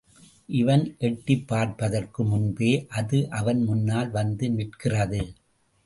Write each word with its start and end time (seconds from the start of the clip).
இவன் 0.49 0.95
எட்டிப் 0.99 1.47
பார்ப்பதற்கு 1.47 2.23
முன்பே 2.23 2.71
அது 2.89 3.29
அவன் 3.31 3.63
முன்னால் 3.63 4.09
வந்து 4.09 4.49
நிற்கிறது. 4.49 5.21